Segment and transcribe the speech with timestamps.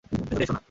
[0.09, 0.59] ভেতরে এসো না।